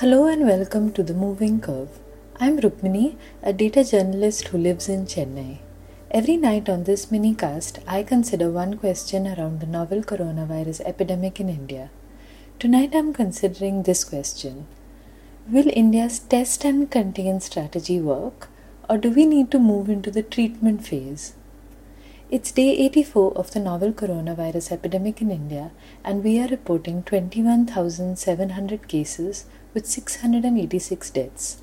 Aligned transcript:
Hello 0.00 0.28
and 0.28 0.46
welcome 0.46 0.92
to 0.92 1.02
The 1.02 1.12
Moving 1.12 1.60
Curve. 1.60 1.98
I'm 2.38 2.60
Rukmini, 2.60 3.16
a 3.42 3.52
data 3.52 3.82
journalist 3.82 4.46
who 4.46 4.56
lives 4.56 4.88
in 4.88 5.06
Chennai. 5.06 5.58
Every 6.12 6.36
night 6.36 6.68
on 6.68 6.84
this 6.84 7.10
mini 7.10 7.34
cast, 7.34 7.80
I 7.84 8.04
consider 8.04 8.48
one 8.48 8.78
question 8.78 9.26
around 9.26 9.58
the 9.58 9.66
novel 9.66 10.04
coronavirus 10.04 10.82
epidemic 10.82 11.40
in 11.40 11.48
India. 11.48 11.90
Tonight 12.60 12.94
I'm 12.94 13.12
considering 13.12 13.82
this 13.82 14.04
question 14.04 14.68
Will 15.50 15.68
India's 15.72 16.20
test 16.20 16.64
and 16.64 16.88
contain 16.88 17.40
strategy 17.40 17.98
work, 17.98 18.48
or 18.88 18.98
do 18.98 19.10
we 19.10 19.26
need 19.26 19.50
to 19.50 19.58
move 19.58 19.88
into 19.88 20.12
the 20.12 20.22
treatment 20.22 20.86
phase? 20.86 21.34
It's 22.30 22.52
day 22.52 22.70
84 22.86 23.32
of 23.36 23.50
the 23.50 23.58
novel 23.58 23.92
coronavirus 23.92 24.70
epidemic 24.70 25.20
in 25.20 25.32
India, 25.32 25.72
and 26.04 26.22
we 26.22 26.38
are 26.38 26.46
reporting 26.46 27.02
21,700 27.02 28.86
cases 28.86 29.46
with 29.74 29.86
686 29.86 31.10
deaths. 31.10 31.62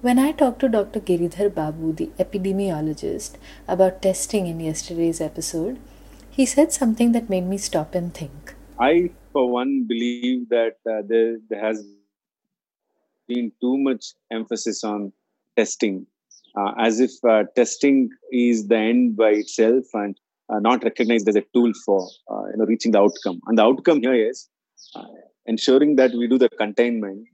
When 0.00 0.18
I 0.18 0.32
talked 0.32 0.60
to 0.60 0.68
Dr. 0.68 1.00
Giridhar 1.00 1.54
Babu, 1.54 1.92
the 1.92 2.10
epidemiologist, 2.18 3.34
about 3.68 4.00
testing 4.00 4.46
in 4.46 4.60
yesterday's 4.60 5.20
episode, 5.20 5.78
he 6.30 6.46
said 6.46 6.72
something 6.72 7.12
that 7.12 7.28
made 7.28 7.46
me 7.46 7.58
stop 7.58 7.94
and 7.94 8.14
think. 8.14 8.54
I, 8.78 9.10
for 9.32 9.50
one, 9.50 9.84
believe 9.86 10.48
that 10.48 10.76
uh, 10.90 11.02
there, 11.06 11.36
there 11.50 11.62
has 11.62 11.84
been 13.28 13.52
too 13.60 13.76
much 13.76 14.14
emphasis 14.30 14.82
on 14.82 15.12
testing, 15.56 16.06
uh, 16.56 16.72
as 16.78 16.98
if 16.98 17.10
uh, 17.28 17.44
testing 17.54 18.08
is 18.32 18.68
the 18.68 18.76
end 18.76 19.16
by 19.16 19.30
itself 19.30 19.84
and 19.92 20.16
uh, 20.48 20.58
not 20.58 20.82
recognized 20.82 21.28
as 21.28 21.36
a 21.36 21.44
tool 21.54 21.72
for 21.84 22.08
uh, 22.30 22.44
you 22.50 22.56
know 22.56 22.64
reaching 22.64 22.92
the 22.92 22.98
outcome. 22.98 23.40
And 23.46 23.58
the 23.58 23.62
outcome 23.62 24.00
here 24.00 24.14
is 24.14 24.48
uh, 24.96 25.04
ensuring 25.52 25.96
that 26.00 26.12
we 26.12 26.26
do 26.32 26.38
the 26.44 26.48
containment, 26.62 27.26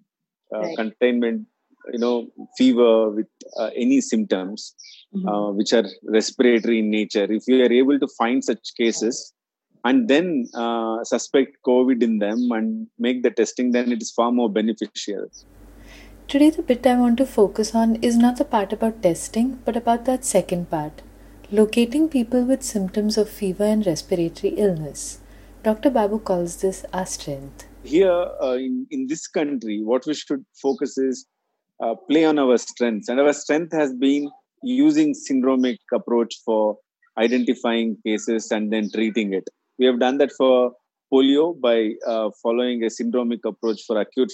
right. 0.52 0.76
containment 0.76 1.46
you 1.92 1.98
know 1.98 2.28
fever 2.56 3.10
with 3.10 3.26
uh, 3.58 3.70
any 3.76 4.00
symptoms 4.00 4.74
mm-hmm. 5.14 5.28
uh, 5.28 5.50
which 5.52 5.72
are 5.72 5.84
respiratory 6.04 6.78
in 6.80 6.90
nature 6.90 7.26
if 7.30 7.44
we 7.46 7.62
are 7.62 7.72
able 7.72 7.98
to 7.98 8.08
find 8.18 8.44
such 8.44 8.74
cases 8.76 9.32
and 9.84 10.08
then 10.08 10.46
uh, 10.54 11.02
suspect 11.04 11.56
covid 11.66 12.02
in 12.02 12.18
them 12.18 12.50
and 12.50 12.86
make 12.98 13.22
the 13.22 13.30
testing 13.30 13.70
then 13.72 13.92
it 13.92 14.02
is 14.02 14.10
far 14.10 14.30
more 14.32 14.50
beneficial 14.50 15.26
today 16.28 16.50
the 16.50 16.62
bit 16.62 16.86
i 16.86 16.96
want 17.02 17.16
to 17.16 17.26
focus 17.26 17.74
on 17.74 17.94
is 18.10 18.16
not 18.16 18.36
the 18.36 18.48
part 18.56 18.72
about 18.72 19.02
testing 19.02 19.52
but 19.64 19.76
about 19.76 20.04
that 20.06 20.24
second 20.24 20.68
part 20.70 21.02
locating 21.52 22.08
people 22.08 22.42
with 22.42 22.62
symptoms 22.62 23.16
of 23.16 23.28
fever 23.28 23.64
and 23.64 23.86
respiratory 23.86 24.52
illness 24.66 25.20
dr 25.62 25.90
babu 25.90 26.18
calls 26.18 26.56
this 26.62 26.84
our 26.92 27.06
strength 27.06 27.66
here 27.86 28.26
uh, 28.42 28.56
in, 28.56 28.86
in 28.90 29.06
this 29.06 29.26
country 29.26 29.80
what 29.82 30.04
we 30.06 30.14
should 30.14 30.44
focus 30.60 30.98
is 30.98 31.26
uh, 31.82 31.94
play 32.08 32.24
on 32.24 32.38
our 32.38 32.56
strengths. 32.56 33.08
And 33.08 33.20
our 33.20 33.32
strength 33.32 33.72
has 33.72 33.94
been 33.94 34.30
using 34.62 35.14
syndromic 35.14 35.78
approach 35.92 36.34
for 36.44 36.78
identifying 37.18 37.96
cases 38.04 38.50
and 38.50 38.72
then 38.72 38.90
treating 38.92 39.32
it. 39.32 39.48
We 39.78 39.86
have 39.86 40.00
done 40.00 40.18
that 40.18 40.32
for 40.32 40.72
polio 41.12 41.58
by 41.60 41.92
uh, 42.06 42.30
following 42.42 42.82
a 42.82 42.86
syndromic 42.86 43.40
approach 43.44 43.82
for 43.86 44.00
acute 44.00 44.32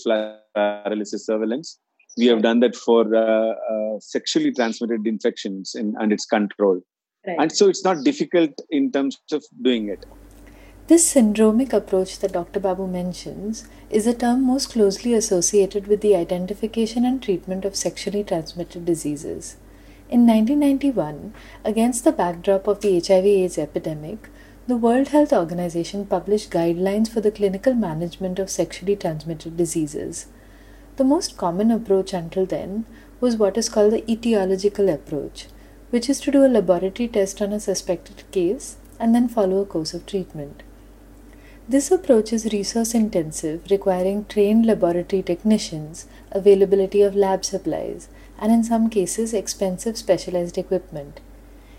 paralysis 0.54 1.26
surveillance. 1.26 1.78
We 2.16 2.26
have 2.26 2.42
done 2.42 2.60
that 2.60 2.76
for 2.76 3.14
uh, 3.14 3.52
uh, 3.52 4.00
sexually 4.00 4.52
transmitted 4.52 5.06
infections 5.06 5.74
in, 5.74 5.94
and 5.98 6.12
its 6.12 6.26
control. 6.26 6.80
Right. 7.24 7.36
and 7.38 7.52
so 7.52 7.68
it's 7.68 7.84
not 7.84 8.02
difficult 8.02 8.50
in 8.70 8.90
terms 8.90 9.16
of 9.30 9.44
doing 9.62 9.88
it 9.88 10.04
this 10.92 11.14
syndromic 11.14 11.72
approach 11.72 12.18
that 12.18 12.32
Dr. 12.32 12.60
Babu 12.60 12.86
mentions 12.86 13.66
is 13.88 14.06
a 14.06 14.12
term 14.12 14.42
most 14.42 14.72
closely 14.72 15.14
associated 15.14 15.86
with 15.86 16.02
the 16.02 16.14
identification 16.14 17.06
and 17.06 17.22
treatment 17.22 17.64
of 17.64 17.74
sexually 17.74 18.22
transmitted 18.22 18.84
diseases. 18.84 19.56
In 20.10 20.26
1991, 20.26 21.32
against 21.64 22.04
the 22.04 22.12
backdrop 22.12 22.66
of 22.66 22.82
the 22.82 23.00
HIV/AIDS 23.00 23.56
epidemic, 23.56 24.28
the 24.66 24.76
World 24.76 25.08
Health 25.08 25.32
Organization 25.32 26.04
published 26.04 26.50
guidelines 26.50 27.08
for 27.08 27.22
the 27.22 27.30
clinical 27.30 27.72
management 27.72 28.38
of 28.38 28.50
sexually 28.50 28.94
transmitted 28.94 29.56
diseases. 29.56 30.26
The 30.96 31.04
most 31.04 31.38
common 31.38 31.70
approach 31.70 32.12
until 32.12 32.44
then 32.44 32.84
was 33.18 33.38
what 33.38 33.56
is 33.56 33.70
called 33.70 33.94
the 33.94 34.02
etiological 34.02 34.92
approach, 34.92 35.46
which 35.88 36.10
is 36.10 36.20
to 36.20 36.30
do 36.30 36.44
a 36.44 36.52
laboratory 36.58 37.08
test 37.08 37.40
on 37.40 37.54
a 37.54 37.60
suspected 37.60 38.30
case 38.30 38.76
and 39.00 39.14
then 39.14 39.26
follow 39.26 39.62
a 39.62 39.64
course 39.64 39.94
of 39.94 40.04
treatment. 40.04 40.62
This 41.68 41.92
approach 41.92 42.32
is 42.32 42.52
resource 42.52 42.92
intensive, 42.92 43.70
requiring 43.70 44.24
trained 44.24 44.66
laboratory 44.66 45.22
technicians, 45.22 46.06
availability 46.32 47.02
of 47.02 47.14
lab 47.14 47.44
supplies, 47.44 48.08
and 48.36 48.50
in 48.50 48.64
some 48.64 48.90
cases, 48.90 49.32
expensive 49.32 49.96
specialized 49.96 50.58
equipment. 50.58 51.20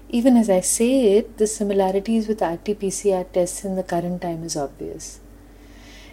Even 0.07 0.37
as 0.37 0.49
I 0.49 0.61
say 0.61 1.17
it, 1.17 1.37
the 1.37 1.47
similarities 1.47 2.29
with 2.29 2.41
RT 2.41 2.79
PCR 2.79 3.29
tests 3.33 3.65
in 3.65 3.75
the 3.75 3.83
current 3.83 4.21
time 4.21 4.45
is 4.45 4.55
obvious. 4.55 5.19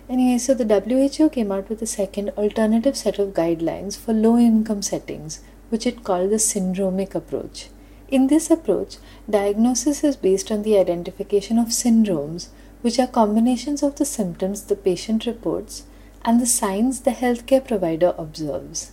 Anyway, 0.09 0.39
so 0.39 0.53
the 0.53 0.65
WHO 0.65 1.29
came 1.29 1.53
out 1.53 1.69
with 1.69 1.81
a 1.81 1.87
second 1.87 2.31
alternative 2.31 2.97
set 2.97 3.21
of 3.21 3.35
guidelines 3.35 3.97
for 3.97 4.13
low 4.13 4.37
income 4.37 4.83
settings, 4.83 5.43
which 5.69 5.87
it 5.87 6.03
called 6.03 6.31
the 6.31 6.37
syndromic 6.37 7.15
approach. 7.15 7.69
In 8.09 8.27
this 8.27 8.51
approach, 8.51 8.97
diagnosis 9.29 10.03
is 10.03 10.17
based 10.17 10.51
on 10.51 10.63
the 10.63 10.77
identification 10.77 11.57
of 11.57 11.69
syndromes 11.69 12.49
which 12.83 12.99
are 12.99 13.07
combinations 13.07 13.83
of 13.83 13.97
the 13.97 14.05
symptoms 14.05 14.65
the 14.65 14.77
patient 14.77 15.27
reports 15.27 15.85
and 16.25 16.41
the 16.41 16.47
signs 16.47 17.01
the 17.01 17.11
healthcare 17.11 17.67
provider 17.67 18.15
observes. 18.17 18.93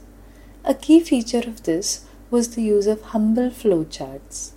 A 0.65 0.73
key 0.73 0.99
feature 0.99 1.45
of 1.47 1.63
this 1.63 2.05
was 2.29 2.55
the 2.55 2.61
use 2.61 2.87
of 2.87 3.01
humble 3.13 3.49
flowcharts. 3.49 4.51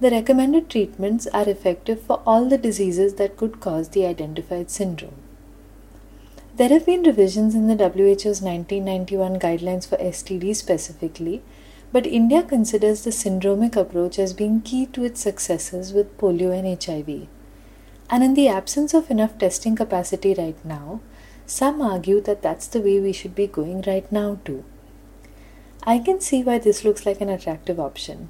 The 0.00 0.10
recommended 0.10 0.68
treatments 0.68 1.26
are 1.28 1.48
effective 1.48 2.00
for 2.00 2.20
all 2.26 2.48
the 2.48 2.58
diseases 2.58 3.14
that 3.14 3.36
could 3.36 3.60
cause 3.60 3.90
the 3.90 4.04
identified 4.04 4.70
syndrome. 4.70 5.14
There 6.56 6.68
have 6.68 6.86
been 6.86 7.02
revisions 7.02 7.54
in 7.54 7.66
the 7.66 7.74
WHO's 7.74 8.42
1991 8.42 9.38
guidelines 9.38 9.88
for 9.88 9.96
STD 9.96 10.54
specifically, 10.54 11.42
but 11.92 12.06
India 12.06 12.42
considers 12.42 13.02
the 13.02 13.10
syndromic 13.10 13.76
approach 13.76 14.18
as 14.18 14.32
being 14.32 14.60
key 14.60 14.86
to 14.86 15.04
its 15.04 15.20
successes 15.20 15.92
with 15.92 16.18
polio 16.18 16.50
and 16.50 16.82
HIV. 16.82 17.28
And 18.10 18.22
in 18.22 18.34
the 18.34 18.48
absence 18.48 18.94
of 18.94 19.10
enough 19.10 19.38
testing 19.38 19.76
capacity 19.76 20.34
right 20.34 20.62
now, 20.64 21.00
some 21.46 21.80
argue 21.80 22.20
that 22.22 22.42
that's 22.42 22.66
the 22.66 22.80
way 22.80 23.00
we 23.00 23.12
should 23.12 23.34
be 23.34 23.46
going 23.46 23.82
right 23.86 24.10
now 24.10 24.38
too. 24.44 24.64
I 25.86 25.98
can 25.98 26.20
see 26.20 26.42
why 26.42 26.58
this 26.58 26.84
looks 26.84 27.04
like 27.04 27.20
an 27.20 27.28
attractive 27.28 27.78
option. 27.78 28.28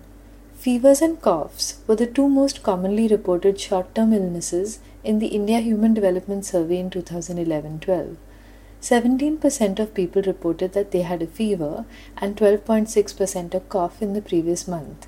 Fevers 0.55 1.03
and 1.03 1.21
coughs 1.21 1.77
were 1.87 1.95
the 1.95 2.07
two 2.07 2.29
most 2.29 2.63
commonly 2.63 3.07
reported 3.07 3.61
short 3.61 3.95
term 3.95 4.13
illnesses 4.13 4.81
in 5.05 5.19
the 5.19 5.29
India 5.29 5.61
Human 5.61 5.95
Development 5.95 6.45
Survey 6.45 6.79
in 6.79 6.91
2011 6.91 7.81
12. 7.81 8.17
17% 8.81 9.79
of 9.79 9.95
people 9.95 10.23
reported 10.23 10.73
that 10.73 10.91
they 10.91 11.03
had 11.03 11.23
a 11.23 11.27
fever 11.27 11.85
and 12.19 12.37
12.6% 12.37 13.55
a 13.55 13.61
cough 13.61 14.03
in 14.03 14.13
the 14.13 14.21
previous 14.21 14.67
month. 14.67 15.07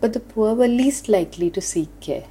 But 0.00 0.12
the 0.12 0.20
poor 0.20 0.54
were 0.54 0.68
least 0.68 1.08
likely 1.08 1.50
to 1.50 1.60
seek 1.60 2.00
care. 2.00 2.24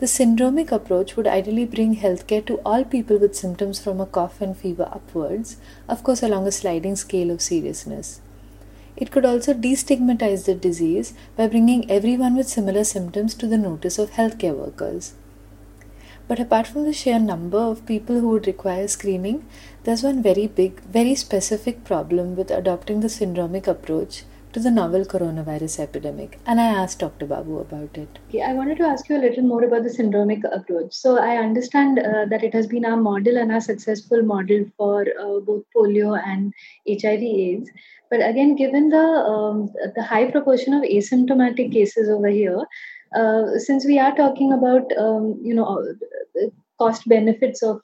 The 0.00 0.06
syndromic 0.06 0.70
approach 0.70 1.16
would 1.16 1.26
ideally 1.26 1.64
bring 1.64 1.96
healthcare 1.96 2.46
to 2.46 2.60
all 2.64 2.84
people 2.84 3.18
with 3.18 3.34
symptoms 3.34 3.80
from 3.80 4.00
a 4.00 4.06
cough 4.06 4.40
and 4.40 4.56
fever 4.56 4.88
upwards, 4.92 5.56
of 5.88 6.04
course, 6.04 6.22
along 6.22 6.46
a 6.46 6.52
sliding 6.52 6.94
scale 6.94 7.32
of 7.32 7.42
seriousness. 7.42 8.20
It 8.96 9.10
could 9.10 9.24
also 9.24 9.54
destigmatize 9.54 10.44
the 10.44 10.54
disease 10.54 11.14
by 11.36 11.48
bringing 11.48 11.90
everyone 11.90 12.36
with 12.36 12.48
similar 12.48 12.84
symptoms 12.84 13.34
to 13.34 13.48
the 13.48 13.58
notice 13.58 13.98
of 13.98 14.12
healthcare 14.12 14.56
workers. 14.56 15.14
But 16.28 16.38
apart 16.38 16.68
from 16.68 16.84
the 16.84 16.92
sheer 16.92 17.18
number 17.18 17.58
of 17.58 17.84
people 17.84 18.20
who 18.20 18.28
would 18.28 18.46
require 18.46 18.86
screening, 18.86 19.46
there's 19.82 20.04
one 20.04 20.22
very 20.22 20.46
big, 20.46 20.80
very 20.82 21.16
specific 21.16 21.82
problem 21.82 22.36
with 22.36 22.52
adopting 22.52 23.00
the 23.00 23.08
syndromic 23.08 23.66
approach 23.66 24.22
to 24.52 24.60
the 24.60 24.70
novel 24.70 25.04
coronavirus 25.04 25.80
epidemic. 25.80 26.38
And 26.46 26.60
I 26.60 26.66
asked 26.66 27.00
Dr. 27.00 27.26
Babu 27.26 27.58
about 27.58 27.96
it. 27.96 28.18
Okay, 28.28 28.42
I 28.42 28.52
wanted 28.54 28.78
to 28.78 28.84
ask 28.84 29.08
you 29.08 29.16
a 29.16 29.24
little 29.26 29.44
more 29.44 29.64
about 29.64 29.82
the 29.82 29.90
syndromic 29.90 30.42
approach. 30.52 30.94
So 30.94 31.18
I 31.18 31.36
understand 31.36 31.98
uh, 31.98 32.24
that 32.30 32.42
it 32.42 32.54
has 32.54 32.66
been 32.66 32.84
our 32.84 32.96
model 32.96 33.36
and 33.36 33.52
our 33.52 33.60
successful 33.60 34.22
model 34.22 34.64
for 34.76 35.02
uh, 35.02 35.40
both 35.40 35.64
polio 35.76 36.18
and 36.24 36.52
HIV/AIDS. 36.88 37.70
But 38.10 38.26
again, 38.26 38.56
given 38.56 38.88
the 38.88 39.06
um, 39.32 39.68
the 39.94 40.02
high 40.02 40.30
proportion 40.30 40.72
of 40.72 40.82
asymptomatic 40.82 41.72
cases 41.72 42.08
over 42.08 42.28
here, 42.28 42.64
uh, 43.14 43.58
since 43.58 43.84
we 43.84 43.98
are 43.98 44.14
talking 44.16 44.52
about 44.52 44.90
um, 44.96 45.38
you 45.42 45.54
know 45.54 45.94
cost 46.78 47.06
benefits 47.08 47.62
of 47.62 47.80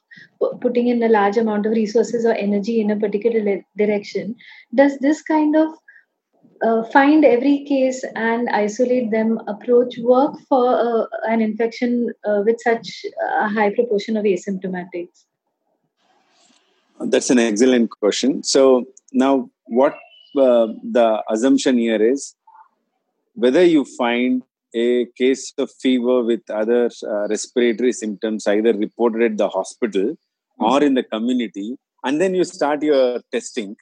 putting 0.61 0.87
in 0.87 1.03
a 1.03 1.09
large 1.09 1.37
amount 1.37 1.65
of 1.65 1.73
resources 1.73 2.25
or 2.25 2.33
energy 2.33 2.79
in 2.79 2.89
a 2.89 2.95
particular 2.95 3.41
le- 3.43 3.63
direction, 3.77 4.35
does 4.73 4.97
this 4.99 5.21
kind 5.21 5.55
of 5.55 5.69
uh, 6.65 6.83
find 6.91 7.25
every 7.25 7.63
case 7.65 8.03
and 8.15 8.49
isolate 8.49 9.11
them 9.11 9.39
approach 9.47 9.97
work 9.99 10.33
for 10.49 10.67
uh, 10.67 11.05
an 11.33 11.41
infection 11.41 12.11
uh, 12.27 12.41
with 12.45 12.59
such 12.61 13.05
a 13.41 13.47
high 13.47 13.71
proportion 13.73 14.17
of 14.17 14.23
asymptomatics? 14.23 15.25
That's 16.99 17.29
an 17.29 17.39
excellent 17.39 17.89
question. 17.91 18.43
So 18.43 18.85
now, 19.11 19.49
what 19.65 19.93
uh, 20.37 20.67
the 20.97 21.23
assumption 21.29 21.77
here 21.77 22.01
is 22.01 22.35
whether 23.33 23.63
you 23.63 23.85
find 23.97 24.43
a 24.73 25.05
case 25.17 25.53
of 25.57 25.69
fever 25.81 26.23
with 26.23 26.49
other 26.49 26.89
uh, 27.03 27.27
respiratory 27.27 27.93
symptoms 27.93 28.47
either 28.47 28.73
reported 28.73 29.31
at 29.31 29.37
the 29.37 29.49
hospital 29.49 30.17
or 30.59 30.81
in 30.83 30.93
the 30.93 31.03
community, 31.03 31.77
and 32.03 32.21
then 32.21 32.33
you 32.33 32.43
start 32.43 32.81
your 32.81 33.19
testing. 33.31 33.75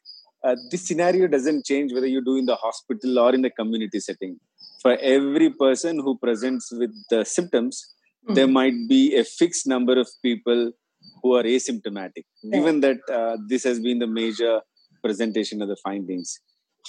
Uh, 0.43 0.55
this 0.71 0.85
scenario 0.87 1.27
doesn't 1.27 1.65
change 1.65 1.93
whether 1.93 2.07
you 2.07 2.23
do 2.23 2.35
in 2.37 2.45
the 2.45 2.55
hospital 2.55 3.19
or 3.19 3.33
in 3.33 3.41
the 3.41 3.49
community 3.49 3.99
setting. 3.99 4.37
For 4.81 4.97
every 4.97 5.49
person 5.49 5.99
who 5.99 6.17
presents 6.17 6.69
with 6.71 6.91
the 7.09 7.23
symptoms, 7.23 7.81
mm-hmm. 8.25 8.33
there 8.33 8.47
might 8.47 8.73
be 8.89 9.15
a 9.15 9.23
fixed 9.23 9.65
number 9.65 9.97
of 9.97 10.09
people 10.21 10.71
who 11.21 11.35
are 11.35 11.43
asymptomatic, 11.43 12.25
right. 12.43 12.51
given 12.51 12.81
that 12.81 12.97
uh, 13.11 13.37
this 13.47 13.63
has 13.63 13.79
been 13.79 13.99
the 13.99 14.07
major 14.07 14.61
presentation 15.01 15.61
of 15.61 15.69
the 15.69 15.77
findings. 15.77 16.39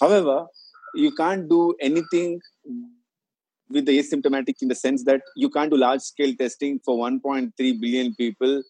However, 0.00 0.46
you 0.94 1.12
can't 1.12 1.48
do 1.48 1.74
anything 1.80 2.40
with 3.70 3.86
the 3.86 3.98
asymptomatic 3.98 4.56
in 4.62 4.68
the 4.68 4.74
sense 4.74 5.04
that 5.04 5.22
you 5.36 5.48
can't 5.48 5.70
do 5.70 5.76
large 5.76 6.00
scale 6.00 6.34
testing 6.34 6.80
for 6.84 6.96
1.3 6.96 7.52
billion 7.56 8.14
people 8.14 8.62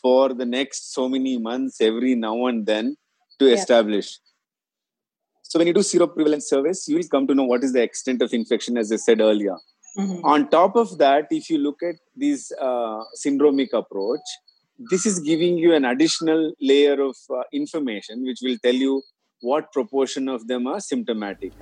for 0.00 0.34
the 0.34 0.44
next 0.44 0.92
so 0.92 1.08
many 1.08 1.38
months 1.38 1.80
every 1.80 2.14
now 2.14 2.46
and 2.46 2.66
then 2.66 2.96
to 3.38 3.46
yeah. 3.46 3.54
establish. 3.54 4.18
So 5.54 5.60
when 5.60 5.68
you 5.68 5.72
do 5.72 5.82
seroprevalence 5.82 6.48
surveys, 6.48 6.84
you 6.88 6.96
will 6.96 7.06
come 7.08 7.28
to 7.28 7.34
know 7.36 7.44
what 7.44 7.62
is 7.62 7.72
the 7.72 7.80
extent 7.80 8.20
of 8.22 8.32
infection, 8.34 8.76
as 8.76 8.90
I 8.90 8.96
said 8.96 9.20
earlier. 9.20 9.54
Mm-hmm. 9.96 10.24
On 10.24 10.48
top 10.50 10.74
of 10.74 10.98
that, 10.98 11.28
if 11.30 11.48
you 11.48 11.58
look 11.58 11.80
at 11.80 11.94
this 12.16 12.50
uh, 12.60 13.04
syndromic 13.24 13.68
approach, 13.72 14.18
this 14.90 15.06
is 15.06 15.20
giving 15.20 15.56
you 15.56 15.72
an 15.72 15.84
additional 15.84 16.52
layer 16.60 17.00
of 17.00 17.14
uh, 17.30 17.44
information 17.52 18.24
which 18.24 18.40
will 18.42 18.56
tell 18.64 18.74
you 18.74 19.02
what 19.42 19.72
proportion 19.72 20.28
of 20.28 20.48
them 20.48 20.66
are 20.66 20.80
symptomatic. 20.80 21.52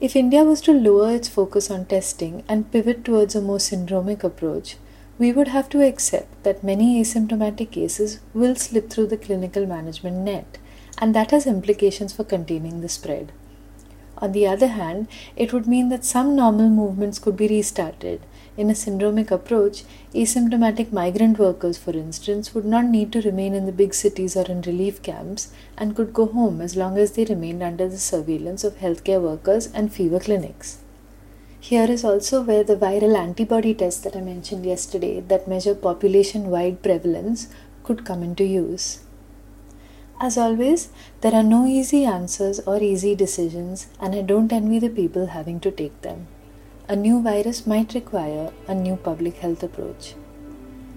If 0.00 0.16
India 0.16 0.42
was 0.42 0.62
to 0.62 0.72
lower 0.72 1.14
its 1.14 1.28
focus 1.28 1.70
on 1.70 1.84
testing 1.84 2.44
and 2.48 2.72
pivot 2.72 3.04
towards 3.04 3.34
a 3.34 3.42
more 3.42 3.58
syndromic 3.58 4.24
approach, 4.24 4.78
we 5.18 5.32
would 5.32 5.48
have 5.48 5.68
to 5.68 5.86
accept 5.86 6.44
that 6.44 6.64
many 6.64 6.98
asymptomatic 7.02 7.72
cases 7.72 8.20
will 8.32 8.56
slip 8.56 8.88
through 8.88 9.08
the 9.08 9.18
clinical 9.18 9.66
management 9.66 10.16
net, 10.16 10.56
and 10.98 11.14
that 11.14 11.30
has 11.30 11.46
implications 11.46 12.12
for 12.12 12.24
containing 12.24 12.80
the 12.80 12.88
spread. 12.88 13.32
On 14.18 14.32
the 14.32 14.46
other 14.46 14.66
hand, 14.66 15.06
it 15.36 15.52
would 15.52 15.66
mean 15.66 15.88
that 15.90 16.04
some 16.04 16.34
normal 16.34 16.68
movements 16.68 17.18
could 17.18 17.36
be 17.36 17.48
restarted 17.48 18.20
in 18.58 18.70
a 18.70 18.74
syndromic 18.74 19.30
approach, 19.30 19.84
asymptomatic 20.12 20.92
migrant 20.92 21.38
workers, 21.38 21.78
for 21.78 21.92
instance, 21.92 22.52
would 22.52 22.64
not 22.64 22.84
need 22.86 23.12
to 23.12 23.20
remain 23.22 23.54
in 23.54 23.66
the 23.66 23.78
big 23.80 23.94
cities 23.94 24.36
or 24.36 24.44
in 24.46 24.62
relief 24.62 25.00
camps 25.00 25.52
and 25.76 25.94
could 25.94 26.12
go 26.12 26.26
home 26.26 26.60
as 26.60 26.74
long 26.74 26.98
as 26.98 27.12
they 27.12 27.24
remained 27.24 27.62
under 27.62 27.88
the 27.88 27.96
surveillance 27.96 28.64
of 28.64 28.78
healthcare 28.78 29.22
workers 29.22 29.68
and 29.72 29.92
fever 29.92 30.18
clinics. 30.18 30.78
Here 31.60 31.88
is 31.88 32.04
also 32.04 32.42
where 32.42 32.64
the 32.64 32.76
viral 32.76 33.16
antibody 33.16 33.74
tests 33.74 34.00
that 34.00 34.16
I 34.16 34.20
mentioned 34.20 34.66
yesterday 34.66 35.20
that 35.20 35.46
measure 35.46 35.74
population 35.76 36.50
wide 36.50 36.82
prevalence 36.82 37.46
could 37.84 38.04
come 38.04 38.24
into 38.24 38.44
use. 38.44 39.04
As 40.20 40.36
always, 40.36 40.88
there 41.20 41.34
are 41.34 41.42
no 41.42 41.66
easy 41.66 42.04
answers 42.04 42.60
or 42.60 42.82
easy 42.82 43.14
decisions, 43.14 43.86
and 44.00 44.14
I 44.14 44.22
don't 44.22 44.52
envy 44.52 44.78
the 44.78 44.90
people 44.90 45.26
having 45.26 45.60
to 45.60 45.70
take 45.70 46.02
them 46.02 46.26
a 46.90 46.96
new 46.96 47.20
virus 47.20 47.66
might 47.66 47.92
require 47.92 48.50
a 48.66 48.74
new 48.74 48.96
public 48.96 49.36
health 49.36 49.62
approach. 49.62 50.14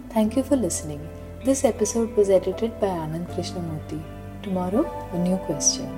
Thank 0.09 0.37
you 0.37 0.43
for 0.43 0.55
listening. 0.55 1.05
This 1.43 1.65
episode 1.65 2.15
was 2.15 2.29
edited 2.29 2.79
by 2.79 2.87
Anand 2.87 3.27
Krishnamurthy. 3.35 4.01
Tomorrow, 4.41 4.85
a 5.11 5.17
new 5.17 5.35
question. 5.49 5.89